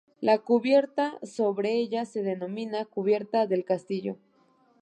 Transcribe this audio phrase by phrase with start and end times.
[0.19, 4.17] La cubierta sobre ella se denomina cubierta del castillo.